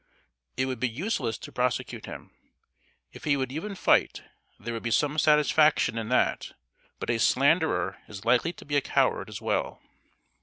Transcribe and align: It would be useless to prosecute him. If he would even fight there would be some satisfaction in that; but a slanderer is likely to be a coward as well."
It 0.57 0.65
would 0.65 0.79
be 0.79 0.89
useless 0.89 1.37
to 1.37 1.51
prosecute 1.51 2.07
him. 2.07 2.31
If 3.13 3.23
he 3.25 3.37
would 3.37 3.51
even 3.51 3.75
fight 3.75 4.23
there 4.59 4.73
would 4.73 4.81
be 4.81 4.89
some 4.89 5.19
satisfaction 5.19 5.95
in 5.95 6.09
that; 6.09 6.53
but 6.97 7.11
a 7.11 7.19
slanderer 7.19 7.99
is 8.07 8.25
likely 8.25 8.51
to 8.53 8.65
be 8.65 8.75
a 8.75 8.81
coward 8.81 9.29
as 9.29 9.43
well." 9.43 9.79